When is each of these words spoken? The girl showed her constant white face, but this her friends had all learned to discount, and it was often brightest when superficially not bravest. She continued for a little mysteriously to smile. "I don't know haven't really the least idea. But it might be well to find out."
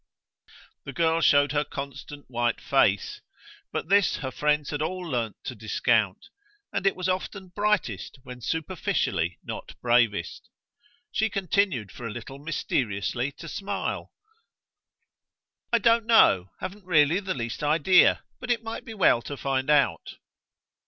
The 0.83 0.93
girl 0.93 1.21
showed 1.21 1.51
her 1.51 1.63
constant 1.63 2.25
white 2.27 2.59
face, 2.59 3.21
but 3.71 3.87
this 3.89 4.15
her 4.15 4.31
friends 4.31 4.71
had 4.71 4.81
all 4.81 5.01
learned 5.03 5.35
to 5.43 5.53
discount, 5.53 6.29
and 6.73 6.87
it 6.87 6.95
was 6.95 7.07
often 7.07 7.49
brightest 7.49 8.17
when 8.23 8.41
superficially 8.41 9.37
not 9.43 9.79
bravest. 9.79 10.49
She 11.11 11.29
continued 11.29 11.91
for 11.91 12.07
a 12.07 12.11
little 12.11 12.39
mysteriously 12.39 13.31
to 13.33 13.47
smile. 13.47 14.11
"I 15.71 15.77
don't 15.77 16.07
know 16.07 16.49
haven't 16.61 16.85
really 16.85 17.19
the 17.19 17.35
least 17.35 17.61
idea. 17.61 18.23
But 18.39 18.49
it 18.49 18.63
might 18.63 18.83
be 18.85 18.95
well 18.95 19.21
to 19.21 19.37
find 19.37 19.69
out." 19.69 20.15